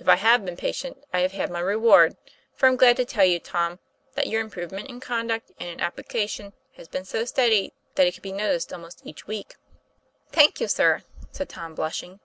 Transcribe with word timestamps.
"If 0.00 0.08
I 0.08 0.16
have 0.16 0.44
been 0.44 0.56
patient, 0.56 1.04
I 1.12 1.20
have 1.20 1.30
had 1.30 1.48
my 1.48 1.60
reward; 1.60 2.16
for 2.56 2.66
I'm 2.68 2.74
glad 2.74 2.96
to 2.96 3.04
tell 3.04 3.24
you, 3.24 3.38
Tom, 3.38 3.78
that 4.14 4.26
your 4.26 4.40
improve 4.40 4.72
ment 4.72 4.88
in 4.88 4.98
conduct 4.98 5.52
and 5.60 5.68
in 5.68 5.80
application 5.80 6.54
has 6.76 6.88
been 6.88 7.04
so 7.04 7.24
steady 7.24 7.72
that 7.94 8.04
it 8.04 8.14
could 8.14 8.22
be 8.24 8.32
noticed 8.32 8.72
almost 8.72 9.06
each 9.06 9.28
week." 9.28 9.54
"Thank 10.32 10.60
you, 10.60 10.66
sir," 10.66 11.04
said 11.30 11.48
Tom, 11.50 11.76
blushing. 11.76 12.18